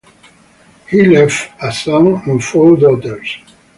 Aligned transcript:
He 0.89 1.05
left 1.05 1.51
a 1.61 1.71
son 1.71 2.23
and 2.27 2.43
four 2.43 2.75
daughters. 2.75 3.37